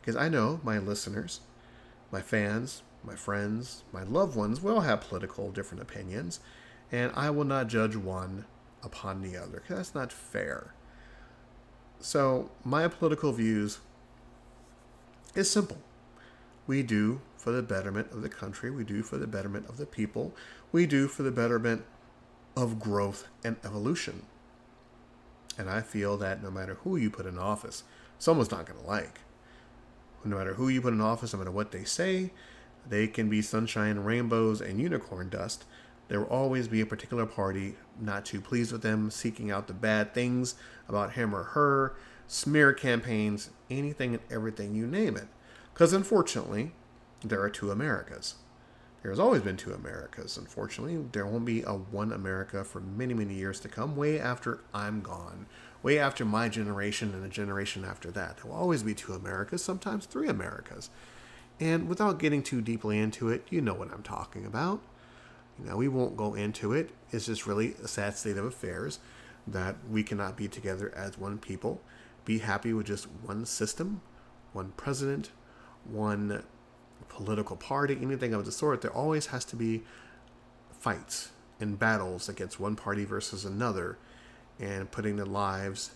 because 0.00 0.14
I 0.14 0.28
know 0.28 0.60
my 0.62 0.78
listeners, 0.78 1.40
my 2.12 2.20
fans, 2.20 2.82
my 3.02 3.16
friends, 3.16 3.82
my 3.92 4.04
loved 4.04 4.36
ones 4.36 4.60
will 4.60 4.82
have 4.82 5.00
political 5.00 5.50
different 5.50 5.82
opinions, 5.82 6.38
and 6.92 7.10
I 7.16 7.30
will 7.30 7.44
not 7.44 7.66
judge 7.66 7.96
one 7.96 8.44
upon 8.84 9.22
the 9.22 9.36
other 9.36 9.60
because 9.60 9.76
that's 9.76 9.94
not 9.96 10.12
fair. 10.12 10.72
So, 12.00 12.50
my 12.64 12.86
political 12.88 13.32
views 13.32 13.78
is 15.34 15.50
simple. 15.50 15.78
We 16.66 16.82
do 16.82 17.20
for 17.36 17.50
the 17.50 17.62
betterment 17.62 18.10
of 18.12 18.22
the 18.22 18.28
country, 18.28 18.70
we 18.70 18.84
do 18.84 19.02
for 19.02 19.18
the 19.18 19.26
betterment 19.26 19.68
of 19.68 19.76
the 19.76 19.86
people, 19.86 20.34
we 20.72 20.86
do 20.86 21.08
for 21.08 21.22
the 21.22 21.30
betterment 21.30 21.84
of 22.56 22.80
growth 22.80 23.28
and 23.42 23.56
evolution. 23.64 24.22
And 25.58 25.68
I 25.68 25.82
feel 25.82 26.16
that 26.18 26.42
no 26.42 26.50
matter 26.50 26.74
who 26.82 26.96
you 26.96 27.10
put 27.10 27.26
in 27.26 27.38
office, 27.38 27.84
someone's 28.18 28.50
not 28.50 28.66
going 28.66 28.80
to 28.80 28.86
like. 28.86 29.20
No 30.24 30.38
matter 30.38 30.54
who 30.54 30.68
you 30.68 30.80
put 30.80 30.94
in 30.94 31.00
office, 31.00 31.32
no 31.32 31.38
matter 31.38 31.50
what 31.50 31.70
they 31.70 31.84
say, 31.84 32.30
they 32.88 33.06
can 33.06 33.28
be 33.28 33.42
sunshine, 33.42 34.00
rainbows, 34.00 34.60
and 34.60 34.80
unicorn 34.80 35.28
dust. 35.28 35.64
There 36.08 36.20
will 36.20 36.26
always 36.28 36.68
be 36.68 36.80
a 36.80 36.86
particular 36.86 37.26
party 37.26 37.76
not 38.00 38.24
too 38.24 38.40
pleased 38.40 38.72
with 38.72 38.82
them, 38.82 39.10
seeking 39.10 39.50
out 39.50 39.66
the 39.66 39.72
bad 39.72 40.12
things 40.14 40.54
about 40.88 41.12
him 41.12 41.34
or 41.34 41.42
her, 41.42 41.94
smear 42.26 42.72
campaigns, 42.72 43.50
anything 43.70 44.14
and 44.14 44.22
everything, 44.30 44.74
you 44.74 44.86
name 44.86 45.16
it. 45.16 45.28
Because 45.72 45.92
unfortunately, 45.92 46.72
there 47.22 47.40
are 47.40 47.50
two 47.50 47.70
Americas. 47.70 48.36
There's 49.02 49.18
always 49.18 49.42
been 49.42 49.56
two 49.56 49.72
Americas. 49.72 50.38
Unfortunately, 50.38 51.04
there 51.12 51.26
won't 51.26 51.44
be 51.44 51.62
a 51.62 51.72
one 51.72 52.10
America 52.12 52.64
for 52.64 52.80
many, 52.80 53.12
many 53.12 53.34
years 53.34 53.60
to 53.60 53.68
come, 53.68 53.96
way 53.96 54.18
after 54.18 54.60
I'm 54.72 55.02
gone, 55.02 55.46
way 55.82 55.98
after 55.98 56.24
my 56.24 56.48
generation 56.48 57.12
and 57.12 57.22
the 57.22 57.28
generation 57.28 57.84
after 57.84 58.10
that. 58.12 58.38
There 58.38 58.50
will 58.50 58.58
always 58.58 58.82
be 58.82 58.94
two 58.94 59.12
Americas, 59.12 59.62
sometimes 59.62 60.06
three 60.06 60.28
Americas. 60.28 60.88
And 61.60 61.86
without 61.86 62.18
getting 62.18 62.42
too 62.42 62.62
deeply 62.62 62.98
into 62.98 63.28
it, 63.28 63.46
you 63.50 63.60
know 63.60 63.74
what 63.74 63.92
I'm 63.92 64.02
talking 64.02 64.46
about. 64.46 64.80
Know, 65.58 65.76
we 65.76 65.88
won't 65.88 66.16
go 66.16 66.34
into 66.34 66.72
it. 66.72 66.90
It's 67.12 67.26
just 67.26 67.46
really 67.46 67.74
a 67.82 67.88
sad 67.88 68.16
state 68.16 68.36
of 68.36 68.44
affairs 68.44 68.98
that 69.46 69.76
we 69.88 70.02
cannot 70.02 70.36
be 70.36 70.48
together 70.48 70.92
as 70.96 71.16
one 71.16 71.38
people, 71.38 71.80
be 72.24 72.38
happy 72.38 72.72
with 72.72 72.86
just 72.86 73.06
one 73.22 73.46
system, 73.46 74.00
one 74.52 74.72
president, 74.76 75.30
one 75.84 76.42
political 77.08 77.56
party, 77.56 77.98
anything 78.00 78.34
of 78.34 78.44
the 78.44 78.52
sort. 78.52 78.80
There 78.80 78.92
always 78.92 79.26
has 79.26 79.44
to 79.46 79.56
be 79.56 79.82
fights 80.72 81.30
and 81.60 81.78
battles 81.78 82.28
against 82.28 82.58
one 82.58 82.74
party 82.74 83.04
versus 83.04 83.44
another 83.44 83.96
and 84.58 84.90
putting 84.90 85.16
the 85.16 85.26
lives 85.26 85.92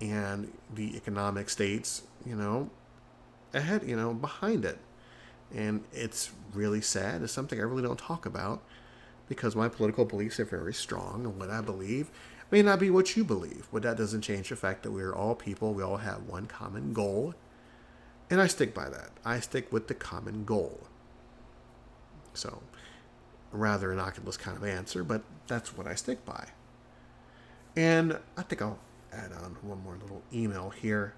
and 0.00 0.52
the 0.74 0.96
economic 0.96 1.48
states, 1.50 2.02
you 2.24 2.34
know, 2.34 2.70
ahead, 3.52 3.82
you 3.84 3.96
know, 3.96 4.14
behind 4.14 4.64
it. 4.64 4.78
And 5.54 5.84
it's 5.92 6.30
really 6.54 6.80
sad. 6.80 7.22
It's 7.22 7.32
something 7.32 7.58
I 7.58 7.62
really 7.62 7.82
don't 7.82 7.98
talk 7.98 8.26
about 8.26 8.62
because 9.28 9.56
my 9.56 9.68
political 9.68 10.04
beliefs 10.04 10.38
are 10.40 10.44
very 10.44 10.74
strong 10.74 11.24
and 11.24 11.38
what 11.38 11.50
I 11.50 11.60
believe 11.60 12.10
may 12.50 12.62
not 12.62 12.78
be 12.78 12.90
what 12.90 13.16
you 13.16 13.24
believe. 13.24 13.68
But 13.72 13.82
that 13.82 13.96
doesn't 13.96 14.22
change 14.22 14.48
the 14.48 14.56
fact 14.56 14.82
that 14.82 14.92
we 14.92 15.02
are 15.02 15.14
all 15.14 15.34
people. 15.34 15.74
We 15.74 15.82
all 15.82 15.98
have 15.98 16.22
one 16.22 16.46
common 16.46 16.92
goal. 16.92 17.34
And 18.30 18.40
I 18.40 18.46
stick 18.46 18.74
by 18.74 18.88
that. 18.88 19.10
I 19.24 19.40
stick 19.40 19.72
with 19.72 19.88
the 19.88 19.94
common 19.94 20.44
goal. 20.44 20.80
So, 22.34 22.60
rather 23.52 23.92
innocuous 23.92 24.36
kind 24.36 24.56
of 24.56 24.64
answer, 24.64 25.02
but 25.02 25.22
that's 25.46 25.76
what 25.76 25.86
I 25.86 25.94
stick 25.94 26.24
by. 26.24 26.48
And 27.76 28.18
I 28.36 28.42
think 28.42 28.62
I'll 28.62 28.78
add 29.12 29.32
on 29.32 29.56
one 29.62 29.82
more 29.82 29.96
little 30.00 30.22
email 30.32 30.70
here. 30.70 31.14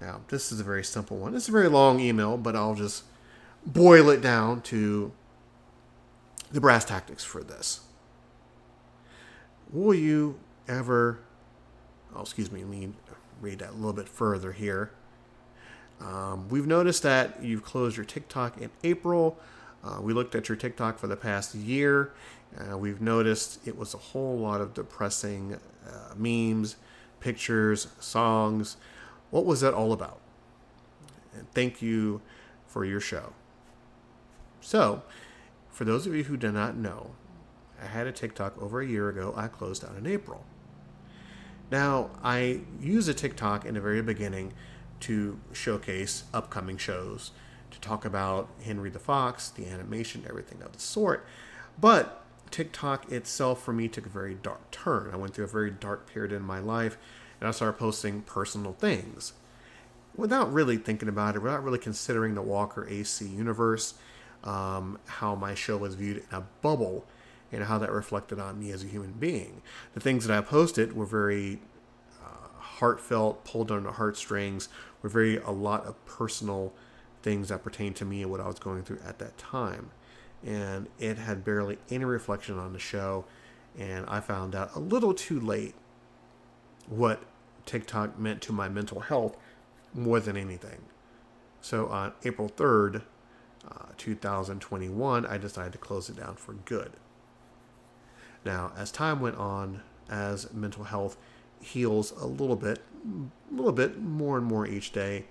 Now, 0.00 0.20
this 0.28 0.52
is 0.52 0.60
a 0.60 0.64
very 0.64 0.84
simple 0.84 1.16
one. 1.16 1.34
It's 1.34 1.48
a 1.48 1.52
very 1.52 1.68
long 1.68 1.98
email, 1.98 2.36
but 2.36 2.54
I'll 2.54 2.74
just 2.74 3.04
boil 3.66 4.08
it 4.10 4.20
down 4.20 4.62
to 4.62 5.12
the 6.50 6.60
brass 6.60 6.84
tactics 6.84 7.24
for 7.24 7.42
this. 7.42 7.80
Will 9.70 9.94
you 9.94 10.38
ever, 10.68 11.20
oh, 12.14 12.20
excuse 12.20 12.50
me, 12.50 12.60
let 12.60 12.70
me 12.70 12.92
read 13.40 13.58
that 13.60 13.70
a 13.70 13.74
little 13.74 13.92
bit 13.92 14.08
further 14.08 14.52
here. 14.52 14.90
Um, 16.00 16.48
we've 16.48 16.66
noticed 16.66 17.02
that 17.02 17.42
you've 17.42 17.64
closed 17.64 17.96
your 17.96 18.06
TikTok 18.06 18.60
in 18.60 18.70
April. 18.84 19.38
Uh, 19.82 19.98
we 20.00 20.12
looked 20.12 20.34
at 20.34 20.48
your 20.48 20.56
TikTok 20.56 20.98
for 20.98 21.06
the 21.06 21.16
past 21.16 21.54
year. 21.54 22.12
Uh, 22.56 22.78
we've 22.78 23.00
noticed 23.00 23.66
it 23.66 23.76
was 23.76 23.94
a 23.94 23.98
whole 23.98 24.38
lot 24.38 24.60
of 24.60 24.74
depressing 24.74 25.58
uh, 25.86 26.14
memes, 26.16 26.76
pictures, 27.20 27.88
songs. 28.00 28.76
What 29.30 29.44
was 29.44 29.60
that 29.60 29.74
all 29.74 29.92
about? 29.92 30.20
And 31.34 31.50
thank 31.52 31.82
you 31.82 32.20
for 32.66 32.84
your 32.84 33.00
show. 33.00 33.32
So, 34.60 35.02
for 35.78 35.84
those 35.84 36.08
of 36.08 36.12
you 36.16 36.24
who 36.24 36.36
do 36.36 36.50
not 36.50 36.76
know, 36.76 37.12
I 37.80 37.86
had 37.86 38.08
a 38.08 38.12
TikTok 38.12 38.60
over 38.60 38.80
a 38.80 38.86
year 38.86 39.08
ago. 39.08 39.32
I 39.36 39.46
closed 39.46 39.84
out 39.84 39.96
in 39.96 40.08
April. 40.08 40.44
Now, 41.70 42.10
I 42.20 42.62
use 42.80 43.06
a 43.06 43.14
TikTok 43.14 43.64
in 43.64 43.74
the 43.74 43.80
very 43.80 44.02
beginning 44.02 44.54
to 44.98 45.38
showcase 45.52 46.24
upcoming 46.34 46.78
shows, 46.78 47.30
to 47.70 47.78
talk 47.78 48.04
about 48.04 48.48
Henry 48.64 48.90
the 48.90 48.98
Fox, 48.98 49.50
the 49.50 49.66
animation, 49.66 50.24
everything 50.28 50.62
of 50.64 50.72
the 50.72 50.80
sort. 50.80 51.24
But 51.80 52.24
TikTok 52.50 53.12
itself 53.12 53.62
for 53.62 53.72
me 53.72 53.86
took 53.86 54.06
a 54.06 54.08
very 54.08 54.34
dark 54.34 54.72
turn. 54.72 55.10
I 55.12 55.16
went 55.16 55.34
through 55.34 55.44
a 55.44 55.46
very 55.46 55.70
dark 55.70 56.12
period 56.12 56.32
in 56.32 56.42
my 56.42 56.58
life 56.58 56.98
and 57.40 57.46
I 57.46 57.52
started 57.52 57.78
posting 57.78 58.22
personal 58.22 58.72
things 58.72 59.32
without 60.16 60.52
really 60.52 60.76
thinking 60.76 61.08
about 61.08 61.36
it, 61.36 61.42
without 61.42 61.62
really 61.62 61.78
considering 61.78 62.34
the 62.34 62.42
Walker 62.42 62.84
AC 62.90 63.24
universe, 63.24 63.94
um, 64.44 64.98
how 65.06 65.34
my 65.34 65.54
show 65.54 65.76
was 65.76 65.94
viewed 65.94 66.18
in 66.18 66.36
a 66.36 66.42
bubble, 66.62 67.04
and 67.50 67.64
how 67.64 67.78
that 67.78 67.90
reflected 67.90 68.38
on 68.38 68.58
me 68.58 68.70
as 68.70 68.84
a 68.84 68.86
human 68.86 69.12
being. 69.12 69.62
The 69.94 70.00
things 70.00 70.26
that 70.26 70.36
I 70.36 70.40
posted 70.42 70.94
were 70.94 71.06
very 71.06 71.60
uh, 72.22 72.48
heartfelt, 72.58 73.44
pulled 73.44 73.70
on 73.70 73.84
the 73.84 73.92
heartstrings, 73.92 74.68
were 75.02 75.08
very 75.08 75.38
a 75.38 75.50
lot 75.50 75.86
of 75.86 76.04
personal 76.04 76.72
things 77.22 77.48
that 77.48 77.64
pertained 77.64 77.96
to 77.96 78.04
me 78.04 78.22
and 78.22 78.30
what 78.30 78.40
I 78.40 78.46
was 78.46 78.58
going 78.58 78.82
through 78.82 79.00
at 79.06 79.18
that 79.18 79.36
time. 79.38 79.90
And 80.44 80.88
it 80.98 81.18
had 81.18 81.44
barely 81.44 81.78
any 81.90 82.04
reflection 82.04 82.58
on 82.58 82.72
the 82.72 82.78
show, 82.78 83.24
and 83.76 84.06
I 84.06 84.20
found 84.20 84.54
out 84.54 84.74
a 84.74 84.78
little 84.78 85.14
too 85.14 85.40
late 85.40 85.74
what 86.86 87.22
TikTok 87.66 88.18
meant 88.18 88.40
to 88.42 88.52
my 88.52 88.68
mental 88.68 89.00
health 89.00 89.36
more 89.94 90.20
than 90.20 90.36
anything. 90.36 90.82
So 91.60 91.88
on 91.88 92.12
April 92.24 92.48
3rd, 92.48 93.02
uh, 93.66 93.86
2021, 93.96 95.26
I 95.26 95.38
decided 95.38 95.72
to 95.72 95.78
close 95.78 96.08
it 96.08 96.16
down 96.16 96.36
for 96.36 96.52
good. 96.52 96.92
Now, 98.44 98.72
as 98.76 98.90
time 98.90 99.20
went 99.20 99.36
on, 99.36 99.82
as 100.08 100.52
mental 100.52 100.84
health 100.84 101.16
heals 101.60 102.12
a 102.12 102.26
little 102.26 102.56
bit, 102.56 102.80
a 103.04 103.54
little 103.54 103.72
bit 103.72 104.00
more 104.00 104.38
and 104.38 104.46
more 104.46 104.66
each 104.66 104.92
day, 104.92 105.26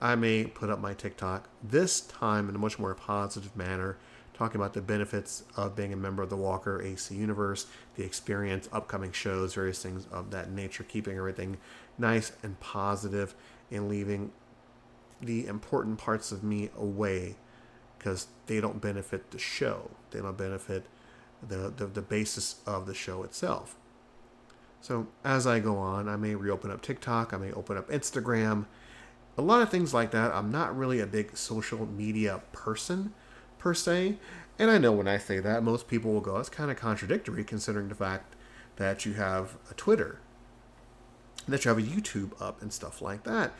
I 0.00 0.16
may 0.16 0.44
put 0.44 0.70
up 0.70 0.80
my 0.80 0.94
TikTok, 0.94 1.48
this 1.62 2.00
time 2.00 2.48
in 2.48 2.56
a 2.56 2.58
much 2.58 2.78
more 2.78 2.94
positive 2.94 3.54
manner, 3.56 3.98
talking 4.34 4.60
about 4.60 4.72
the 4.72 4.82
benefits 4.82 5.44
of 5.56 5.76
being 5.76 5.92
a 5.92 5.96
member 5.96 6.22
of 6.22 6.30
the 6.30 6.36
Walker 6.36 6.82
AC 6.82 7.14
universe, 7.14 7.66
the 7.94 8.02
experience, 8.02 8.68
upcoming 8.72 9.12
shows, 9.12 9.54
various 9.54 9.82
things 9.82 10.06
of 10.10 10.30
that 10.30 10.50
nature, 10.50 10.82
keeping 10.82 11.16
everything 11.16 11.58
nice 11.98 12.32
and 12.42 12.58
positive 12.58 13.34
and 13.70 13.88
leaving 13.88 14.32
the 15.20 15.46
important 15.46 15.98
parts 15.98 16.32
of 16.32 16.42
me 16.42 16.70
away 16.76 17.36
because 18.02 18.26
they 18.46 18.60
don't 18.60 18.80
benefit 18.80 19.30
the 19.30 19.38
show. 19.38 19.90
They 20.10 20.20
don't 20.20 20.36
benefit 20.36 20.86
the, 21.46 21.72
the, 21.74 21.86
the 21.86 22.02
basis 22.02 22.56
of 22.66 22.86
the 22.86 22.94
show 22.94 23.22
itself. 23.22 23.76
So 24.80 25.06
as 25.24 25.46
I 25.46 25.60
go 25.60 25.76
on, 25.78 26.08
I 26.08 26.16
may 26.16 26.34
reopen 26.34 26.72
up 26.72 26.82
TikTok, 26.82 27.32
I 27.32 27.36
may 27.36 27.52
open 27.52 27.76
up 27.76 27.88
Instagram, 27.88 28.66
a 29.38 29.42
lot 29.42 29.62
of 29.62 29.70
things 29.70 29.94
like 29.94 30.10
that. 30.10 30.32
I'm 30.32 30.50
not 30.50 30.76
really 30.76 30.98
a 30.98 31.06
big 31.06 31.36
social 31.36 31.86
media 31.86 32.42
person 32.50 33.14
per 33.58 33.72
se. 33.72 34.16
And 34.58 34.68
I 34.68 34.78
know 34.78 34.90
when 34.90 35.06
I 35.06 35.18
say 35.18 35.38
that, 35.38 35.62
most 35.62 35.86
people 35.86 36.12
will 36.12 36.20
go, 36.20 36.36
that's 36.36 36.48
kind 36.48 36.72
of 36.72 36.76
contradictory 36.76 37.44
considering 37.44 37.88
the 37.88 37.94
fact 37.94 38.34
that 38.76 39.06
you 39.06 39.14
have 39.14 39.56
a 39.70 39.74
Twitter, 39.74 40.18
that 41.46 41.64
you 41.64 41.68
have 41.68 41.78
a 41.78 41.82
YouTube 41.82 42.32
up 42.42 42.60
and 42.60 42.72
stuff 42.72 43.00
like 43.00 43.22
that. 43.22 43.52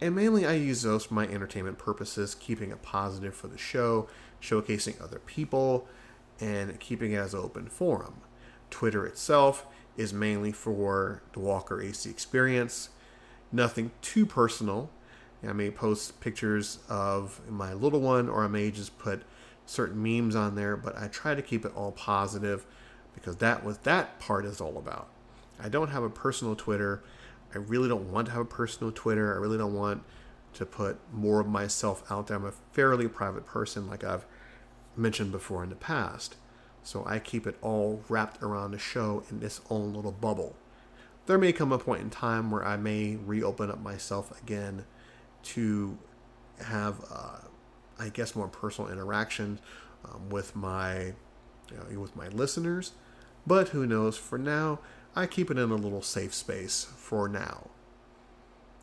And 0.00 0.14
mainly 0.14 0.46
I 0.46 0.54
use 0.54 0.82
those 0.82 1.04
for 1.04 1.14
my 1.14 1.26
entertainment 1.26 1.78
purposes, 1.78 2.34
keeping 2.34 2.70
it 2.70 2.82
positive 2.82 3.34
for 3.34 3.48
the 3.48 3.58
show, 3.58 4.08
showcasing 4.40 5.00
other 5.02 5.18
people, 5.18 5.86
and 6.40 6.78
keeping 6.80 7.12
it 7.12 7.16
as 7.16 7.34
an 7.34 7.40
open 7.40 7.68
forum. 7.68 8.22
Twitter 8.70 9.06
itself 9.06 9.66
is 9.96 10.12
mainly 10.12 10.52
for 10.52 11.22
the 11.32 11.40
Walker 11.40 11.82
AC 11.82 12.08
experience. 12.08 12.88
Nothing 13.52 13.90
too 14.00 14.24
personal. 14.24 14.90
I 15.46 15.52
may 15.52 15.70
post 15.70 16.20
pictures 16.20 16.78
of 16.88 17.40
my 17.48 17.72
little 17.72 18.00
one, 18.00 18.28
or 18.28 18.44
I 18.44 18.48
may 18.48 18.70
just 18.70 18.98
put 18.98 19.22
certain 19.66 20.02
memes 20.02 20.34
on 20.34 20.54
there, 20.54 20.76
but 20.76 20.96
I 20.96 21.08
try 21.08 21.34
to 21.34 21.42
keep 21.42 21.64
it 21.64 21.72
all 21.74 21.92
positive 21.92 22.66
because 23.14 23.36
that 23.36 23.64
was 23.64 23.78
that 23.78 24.18
part 24.18 24.44
is 24.44 24.60
all 24.60 24.76
about. 24.78 25.08
I 25.58 25.68
don't 25.68 25.88
have 25.88 26.02
a 26.02 26.10
personal 26.10 26.56
Twitter. 26.56 27.02
I 27.54 27.58
really 27.58 27.88
don't 27.88 28.10
want 28.10 28.26
to 28.26 28.32
have 28.32 28.42
a 28.42 28.46
personal 28.46 28.92
Twitter. 28.92 29.34
I 29.34 29.38
really 29.38 29.58
don't 29.58 29.74
want 29.74 30.02
to 30.54 30.66
put 30.66 30.98
more 31.12 31.40
of 31.40 31.46
myself 31.46 32.02
out 32.10 32.26
there. 32.26 32.36
I'm 32.36 32.44
a 32.44 32.52
fairly 32.72 33.08
private 33.08 33.46
person, 33.46 33.88
like 33.88 34.04
I've 34.04 34.24
mentioned 34.96 35.32
before 35.32 35.62
in 35.62 35.70
the 35.70 35.76
past. 35.76 36.36
So 36.82 37.04
I 37.06 37.18
keep 37.18 37.46
it 37.46 37.56
all 37.60 38.02
wrapped 38.08 38.42
around 38.42 38.72
the 38.72 38.78
show 38.78 39.22
in 39.30 39.40
this 39.40 39.60
own 39.70 39.92
little 39.92 40.12
bubble. 40.12 40.56
There 41.26 41.38
may 41.38 41.52
come 41.52 41.72
a 41.72 41.78
point 41.78 42.00
in 42.00 42.10
time 42.10 42.50
where 42.50 42.64
I 42.64 42.76
may 42.76 43.16
reopen 43.16 43.70
up 43.70 43.80
myself 43.80 44.36
again 44.42 44.84
to 45.42 45.98
have, 46.64 47.04
uh, 47.10 47.38
I 47.98 48.08
guess, 48.08 48.34
more 48.34 48.48
personal 48.48 48.90
interaction 48.90 49.60
um, 50.04 50.30
with 50.30 50.56
my 50.56 51.12
you 51.70 51.76
know, 51.76 52.00
with 52.00 52.16
my 52.16 52.28
listeners. 52.28 52.92
But 53.46 53.68
who 53.68 53.86
knows? 53.86 54.16
For 54.16 54.38
now, 54.38 54.80
I 55.14 55.26
keep 55.26 55.50
it 55.50 55.58
in 55.58 55.70
a 55.70 55.76
little 55.76 56.02
safe 56.02 56.34
space 56.34 56.86
for 56.96 57.28
now. 57.28 57.68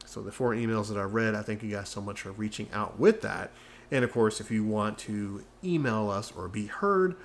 So 0.06 0.22
the 0.22 0.32
four 0.32 0.54
emails 0.54 0.90
that 0.90 0.98
I 0.98 1.04
read, 1.04 1.36
I 1.36 1.42
thank 1.42 1.64
you 1.64 1.72
guys 1.72 1.90
so 1.90 2.02
much 2.02 2.22
for 2.22 2.32
reaching 2.32 2.70
out 2.74 3.00
with 3.00 3.22
that. 3.22 3.52
And 3.92 4.04
of 4.04 4.12
course, 4.12 4.42
if 4.42 4.52
you 4.52 4.64
want 4.64 4.98
to 5.00 5.44
email 5.64 6.10
us 6.10 6.32
or 6.32 6.48
be 6.48 6.68
heard 6.68 7.16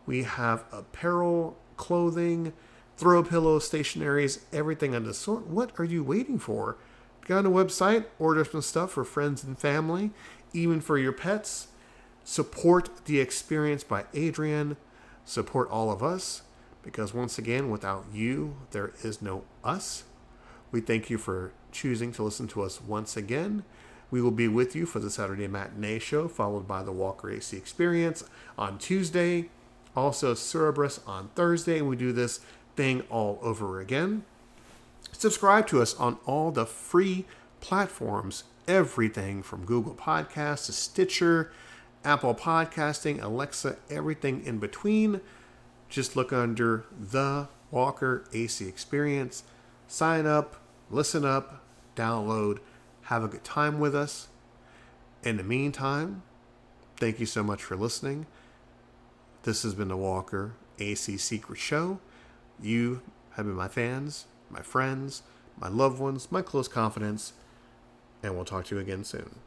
We 0.06 0.24
have 0.24 0.66
apparel, 0.72 1.58
clothing, 1.76 2.54
throw 2.98 3.24
pillows, 3.24 3.68
stationaries, 3.68 4.44
everything 4.52 4.94
of 4.94 5.06
the 5.06 5.14
sort. 5.16 5.48
What 5.48 5.72
are 5.80 5.86
you 5.86 6.04
waiting 6.04 6.38
for? 6.38 6.78
Go 7.26 7.38
on 7.40 7.46
the 7.46 7.50
website, 7.50 8.06
order 8.20 8.46
some 8.46 8.62
stuff 8.62 8.92
for 8.92 9.04
friends 9.04 9.44
and 9.44 9.58
family, 9.58 10.12
even 10.54 10.82
for 10.82 11.00
your 11.00 11.14
pets. 11.14 11.70
Support 12.24 13.06
the 13.06 13.20
experience 13.20 13.84
by 13.84 14.06
Adrian. 14.14 14.78
Support 15.26 15.70
all 15.70 15.92
of 15.92 16.04
us 16.04 16.44
because 16.84 17.14
once 17.14 17.38
again, 17.38 17.70
without 17.70 18.06
you, 18.14 18.58
there 18.72 18.92
is 19.04 19.22
no 19.22 19.44
us. 19.64 20.04
We 20.72 20.82
thank 20.82 21.10
you 21.10 21.18
for 21.18 21.54
choosing 21.72 22.12
to 22.14 22.24
listen 22.24 22.48
to 22.50 22.62
us 22.62 22.82
once 22.82 23.16
again. 23.16 23.64
We 24.12 24.22
will 24.22 24.32
be 24.32 24.48
with 24.48 24.76
you 24.76 24.86
for 24.86 25.00
the 25.00 25.10
Saturday 25.10 25.48
matinee 25.48 26.00
show, 26.00 26.28
followed 26.28 26.68
by 26.68 26.84
the 26.84 26.92
Walker 26.92 27.32
AC 27.32 27.56
Experience 27.56 28.24
on 28.58 28.78
Tuesday. 28.78 29.50
Also, 29.96 30.34
Cerberus 30.34 31.00
on 31.08 31.30
Thursday. 31.36 31.80
and 31.80 31.88
We 31.88 31.96
do 31.96 32.12
this 32.12 32.40
thing 32.76 33.02
all 33.10 33.40
over 33.42 33.80
again. 33.80 34.24
Subscribe 35.12 35.68
to 35.68 35.82
us 35.82 35.96
on 35.96 36.18
all 36.26 36.52
the 36.52 36.66
free 36.66 37.26
platforms, 37.62 38.44
everything 38.68 39.42
from 39.42 39.66
Google 39.66 39.96
Podcasts 39.96 40.66
to 40.66 40.74
Stitcher, 40.74 41.52
Apple 42.04 42.36
Podcasting, 42.36 43.22
Alexa, 43.22 43.78
everything 43.90 44.46
in 44.46 44.60
between. 44.60 45.22
Just 45.90 46.16
look 46.16 46.34
under 46.34 46.86
the 47.00 47.48
Walker 47.72 48.26
AC 48.34 48.68
Experience. 48.68 49.44
Sign 49.88 50.26
up, 50.26 50.58
listen 50.90 51.24
up, 51.24 51.64
download, 51.96 52.60
have 53.04 53.24
a 53.24 53.28
good 53.28 53.44
time 53.44 53.80
with 53.80 53.96
us. 53.96 54.28
In 55.24 55.38
the 55.38 55.44
meantime, 55.44 56.24
thank 56.98 57.20
you 57.20 57.26
so 57.26 57.44
much 57.44 57.64
for 57.64 57.76
listening. 57.76 58.26
This 59.44 59.64
has 59.64 59.74
been 59.74 59.90
the 59.90 59.98
Walker 59.98 60.54
AC 60.80 61.18
Secret 61.18 61.60
Show. 61.60 62.00
You 62.62 63.02
have 63.32 63.46
been 63.46 63.56
my 63.56 63.68
fans, 63.68 64.26
my 64.50 64.62
friends, 64.62 65.24
my 65.58 65.68
loved 65.68 66.00
ones, 66.00 66.32
my 66.32 66.42
close 66.42 66.68
confidants, 66.68 67.34
and 68.22 68.36
we'll 68.36 68.46
talk 68.46 68.66
to 68.66 68.76
you 68.76 68.82
again 68.82 69.04
soon. 69.04 69.40